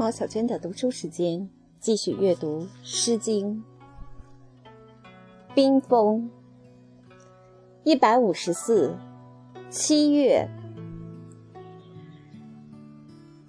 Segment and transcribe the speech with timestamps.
[0.00, 1.46] 毛小娟的读书时间，
[1.78, 3.62] 继续阅读《诗经》。
[5.54, 6.30] 冰封，
[7.84, 8.96] 一百五十四，
[9.68, 10.48] 七月。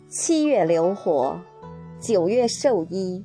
[0.10, 1.40] 七月流火，
[2.02, 3.24] 九月授衣。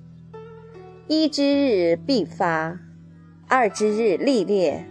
[1.09, 2.79] 一之日必发，
[3.49, 4.87] 二之日历裂。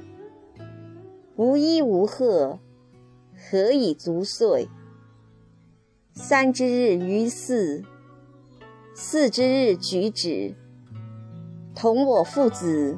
[1.38, 2.60] 无衣无褐，
[3.34, 4.68] 何以足岁？
[6.12, 7.86] 三之日于祀，
[8.98, 10.56] 四之日举止。
[11.76, 12.98] 同我父子，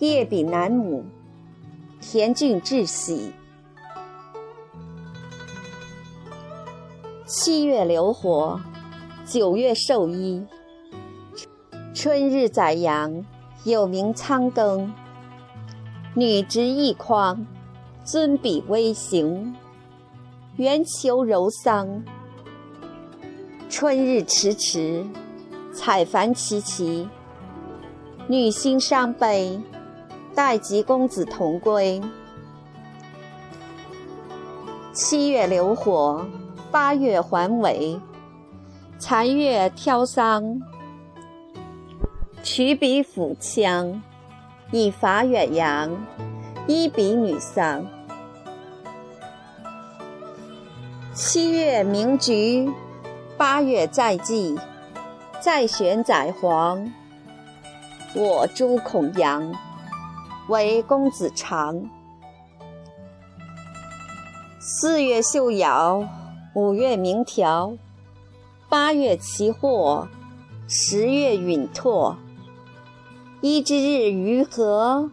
[0.00, 1.04] 夜比南母，
[2.00, 3.32] 田郡至喜。
[7.24, 8.60] 七月流火，
[9.24, 10.44] 九月授衣。
[11.94, 13.24] 春日宰羊，
[13.62, 14.90] 有名仓庚。
[16.14, 17.46] 女执一筐，
[18.02, 19.54] 尊比微行。
[20.56, 22.02] 圆求柔桑，
[23.68, 25.04] 春日迟迟，
[25.74, 27.06] 采繁其其。
[28.26, 29.60] 女心伤悲，
[30.34, 32.00] 待及公子同归。
[34.92, 36.26] 七月流火，
[36.70, 38.00] 八月还尾。
[38.98, 40.60] 残月挑桑，
[42.42, 44.00] 取笔抚羌，
[44.72, 45.90] 以伐远扬，
[46.66, 47.86] 一比女丧。
[51.14, 52.70] 七月鸣菊，
[53.38, 54.58] 八月在季，
[55.40, 56.92] 在玄宰皇。
[58.12, 59.54] 我诸孔阳，
[60.48, 61.88] 为公子长。
[64.58, 66.04] 四月秀瑶，
[66.56, 67.74] 五月鸣条，
[68.68, 70.08] 八月其祸，
[70.66, 72.16] 十月允拓。
[73.40, 75.12] 一之日于何？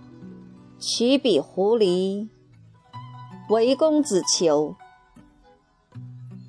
[0.80, 2.28] 取彼狐狸，
[3.50, 4.76] 为公子求。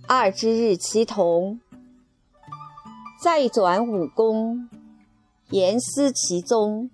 [0.09, 1.59] 二之日，其同；
[3.19, 4.69] 再转五功，
[5.49, 6.91] 言思其宗，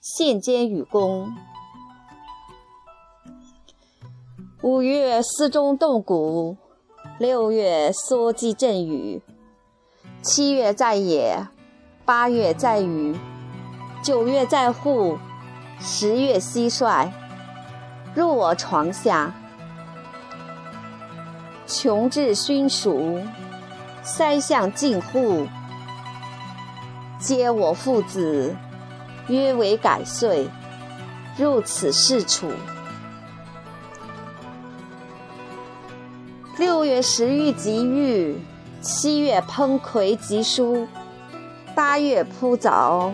[0.00, 1.32] 献兼与公。
[4.62, 6.56] 五月，思中动谷；
[7.18, 9.20] 六月，缩鸡振羽；
[10.20, 11.46] 七月，在野；
[12.04, 13.14] 八月，在雨；
[14.02, 15.16] 九月，在户；
[15.78, 17.08] 十月，蟋蟀
[18.16, 19.32] 入我床下。
[21.66, 23.20] 穷至熏熟，
[24.02, 25.46] 塞向近户。
[27.18, 28.54] 皆我父子，
[29.28, 30.48] 约为改岁，
[31.36, 32.50] 入此室处。
[36.58, 38.38] 六月食欲即愈，
[38.80, 40.86] 七月烹葵即蔬，
[41.74, 43.12] 八月铺枣，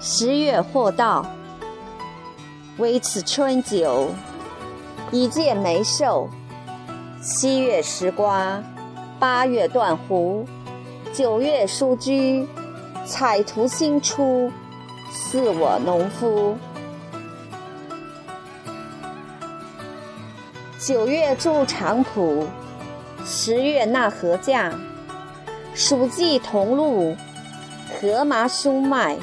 [0.00, 1.24] 十月获稻。
[2.78, 4.10] 唯此春酒，
[5.12, 6.28] 以见梅寿。
[7.22, 8.60] 七月食瓜，
[9.22, 10.44] 八月断胡，
[11.12, 12.44] 九月疏居，
[13.04, 14.50] 采图新出，
[15.12, 16.56] 似我农夫。
[20.80, 22.44] 九月筑长圃，
[23.24, 24.72] 十月纳禾稼，
[25.76, 27.16] 黍稷同露，
[28.00, 29.16] 禾麻菽麦，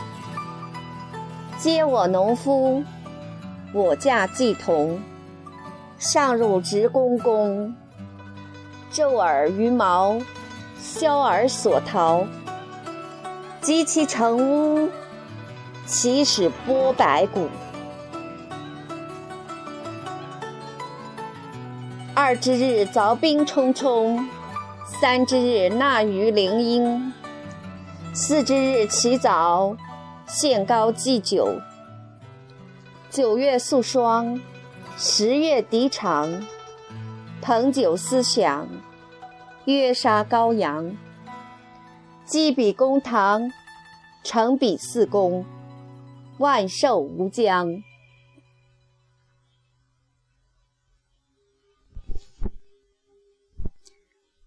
[1.57, 2.81] 皆我农夫，
[3.73, 4.97] 我稼既同，
[5.97, 7.75] 上入直公公。
[8.91, 10.19] 昼尔于毛，
[10.79, 12.25] 宵尔所逃。
[13.61, 14.89] 及其成屋，
[15.85, 17.49] 其始剥白骨。
[22.15, 24.17] 二之日，凿冰冲冲；
[24.85, 27.11] 三之日，纳鱼灵阴；
[28.13, 29.75] 四之日，起早，
[30.25, 31.59] 献高祭酒。
[33.09, 34.39] 九月素霜，
[34.97, 36.29] 十月涤长。
[37.41, 38.67] 彭酒思想，
[39.65, 40.95] 约杀羔羊。
[42.25, 43.51] 积比公堂，
[44.23, 45.43] 成比四公，
[46.37, 47.81] 万寿无疆。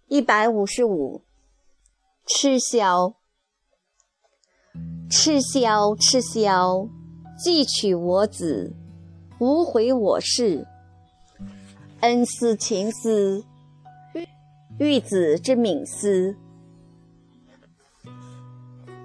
[0.07, 1.23] 一百五十五，
[2.27, 3.15] 赤霄，
[5.11, 6.89] 赤霄，赤霄，
[7.43, 8.77] 既取我子，
[9.41, 10.69] 无悔我事。
[12.03, 13.45] 恩思情思，
[14.81, 16.35] 玉子之敏思，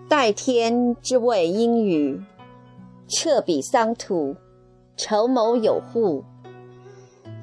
[0.10, 2.20] 待天之谓阴雨，
[3.08, 4.36] 彻彼桑土，
[4.96, 6.24] 筹谋有户。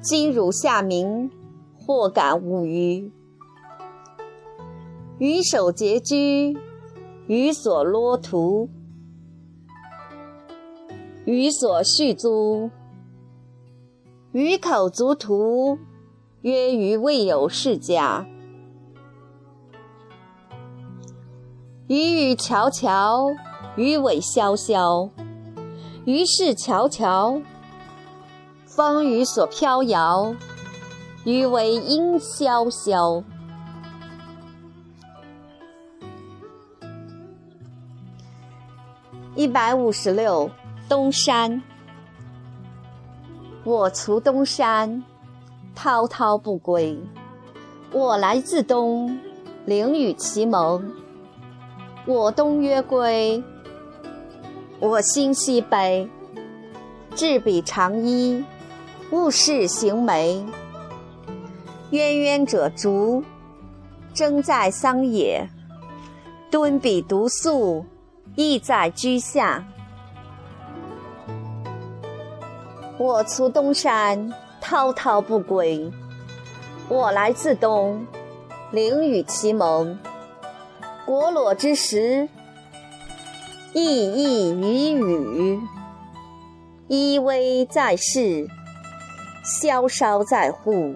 [0.01, 1.31] 今汝下民，
[1.73, 3.09] 或感无余。
[5.19, 6.57] 余守节居，
[7.27, 8.69] 余所罗图，
[11.23, 12.69] 余所续租。
[14.35, 15.79] 鱼口足图，
[16.41, 18.25] 曰鱼未有世家。
[21.87, 23.27] 鱼语悄悄，
[23.77, 25.09] 鱼尾潇潇，
[26.03, 27.41] 鱼势悄悄，
[28.65, 30.35] 风雨所飘摇，
[31.23, 33.23] 鱼尾音萧萧。
[39.33, 40.51] 一百五十六，
[40.89, 41.63] 东山。
[43.65, 45.03] 我卒东山，
[45.73, 46.95] 滔滔不归。
[47.91, 49.17] 我来自东，
[49.65, 50.93] 陵与其盟。
[52.05, 53.43] 我东曰归，
[54.79, 56.07] 我心西北。
[57.15, 58.45] 执笔长衣，
[59.09, 60.45] 物是行眉。
[61.89, 63.23] 渊渊者竹，
[64.13, 65.49] 争在桑野。
[66.51, 67.83] 敦笔独宿，
[68.35, 69.65] 意在居下。
[72.97, 75.91] 我出东山，滔滔不归。
[76.87, 78.07] 我来自东，
[78.71, 79.99] 陵与其盟。
[81.05, 82.29] 国裸之时，
[83.73, 85.59] 意异于语；
[86.87, 88.47] 依偎在世，
[89.43, 90.95] 萧稍在户。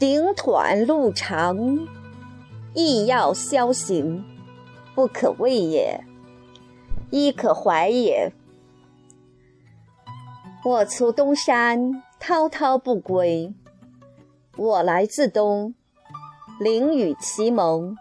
[0.00, 1.78] 顶短路长，
[2.74, 4.24] 亦要萧行，
[4.96, 6.04] 不可畏也，
[7.10, 8.32] 亦可怀也。
[10.66, 13.54] 我出东山，滔滔不归。
[14.56, 15.76] 我来自东。
[16.58, 17.96] 灵与其盟，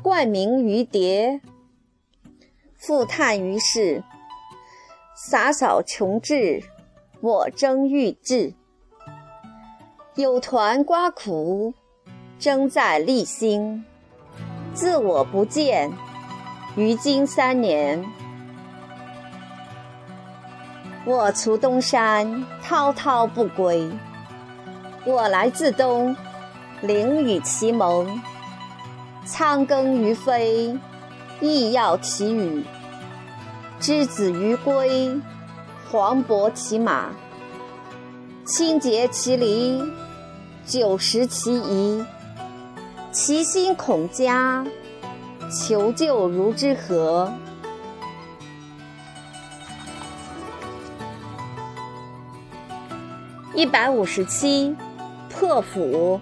[0.00, 1.42] 冠名于蝶，
[2.74, 4.02] 复叹于世。
[5.14, 6.62] 洒扫穷志，
[7.20, 8.54] 我争欲志。
[10.14, 11.74] 有团刮苦，
[12.38, 13.84] 争在立心。
[14.72, 15.92] 自我不见，
[16.76, 18.02] 于今三年。
[21.04, 23.90] 我卒东山，滔滔不归。
[25.04, 26.14] 我来自东。
[26.80, 28.20] 灵与其盟，
[29.24, 30.76] 仓庚于飞，
[31.40, 32.64] 亦要其羽；
[33.78, 35.12] 之子于归，
[35.88, 37.10] 黄渤其马。
[38.44, 39.80] 清洁其离，
[40.66, 42.04] 久食其仪。
[43.12, 44.66] 其心恐嘉，
[45.48, 47.32] 求救如之何？
[53.54, 54.74] 一百五十七，
[55.28, 56.18] 破釜。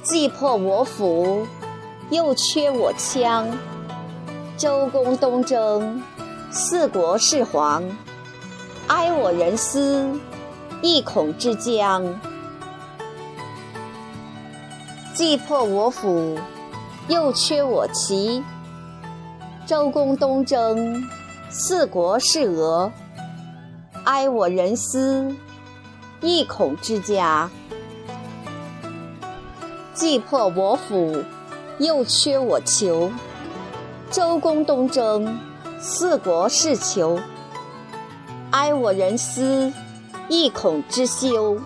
[0.00, 1.44] 既破我釜，
[2.10, 3.48] 又缺我枪。
[4.56, 6.00] 周公东征，
[6.52, 7.82] 四国事黄。
[8.86, 10.08] 哀我人思，
[10.82, 12.20] 意恐之将。
[15.14, 16.38] 既破我釜，
[17.08, 18.40] 又缺我旗。
[19.66, 21.04] 周公东征，
[21.50, 22.92] 四国是俄。
[24.04, 25.32] 哀我人思，
[26.20, 27.48] 一恐之家。
[29.94, 31.22] 既破我釜，
[31.78, 33.12] 又缺我囚。
[34.10, 35.38] 周公东征，
[35.78, 37.20] 四国事求。
[38.50, 39.72] 哀我人思，
[40.28, 41.60] 一恐之休。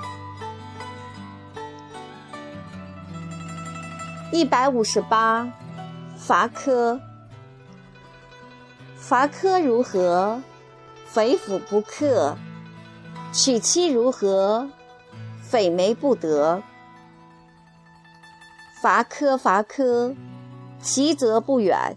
[4.31, 5.51] 一百五十八，
[6.19, 7.01] 伐柯。
[8.97, 10.43] 伐柯如何？
[11.17, 12.37] 匪府不克。
[13.33, 14.69] 娶妻如何？
[15.41, 16.63] 匪媒不得。
[18.83, 20.15] 伐柯，伐柯，
[20.79, 21.97] 其则不远。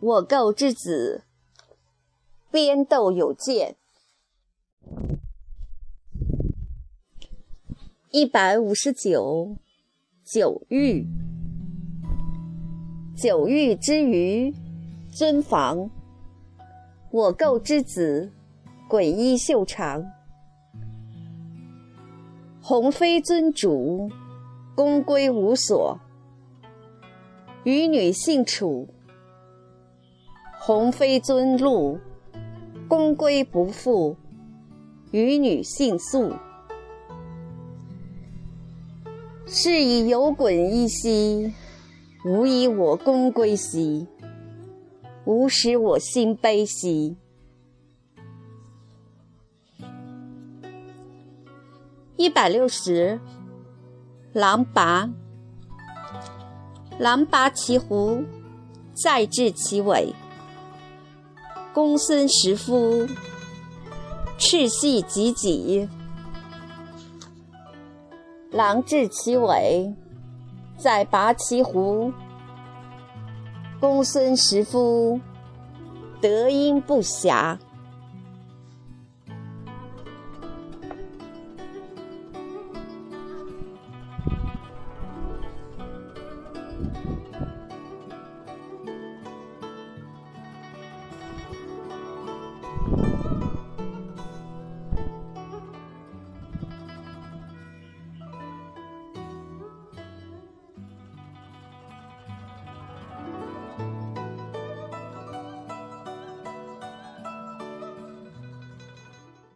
[0.00, 1.24] 我构之子，
[2.50, 3.76] 边斗有见。
[8.10, 9.54] 一百五十九，
[10.24, 11.06] 九玉。
[13.14, 14.54] 九玉之余，
[15.14, 15.90] 尊房。
[17.16, 18.30] 我构之子，
[18.90, 20.04] 诡衣袖长。
[22.60, 24.10] 鸿飞尊主。
[24.74, 25.98] 公归无所，
[27.64, 28.86] 与女性处；
[30.60, 31.98] 鸿飞尊禄，
[32.86, 34.14] 公归不复，
[35.12, 36.34] 与女性宿。
[39.46, 41.54] 是以有滚一兮，
[42.26, 44.06] 无以我公归兮，
[45.26, 47.16] 无使我心悲兮。
[52.16, 53.20] 一百六十。
[54.32, 55.10] 狼拔，
[56.98, 58.22] 狼拔其胡，
[58.92, 60.14] 再治其尾。
[61.72, 63.08] 公孙食夫，
[64.36, 65.88] 赤系及己。
[68.50, 69.94] 狼治其尾，
[70.76, 72.12] 再拔其胡。
[73.78, 75.20] 公孙食夫，
[76.20, 77.58] 德音不暇。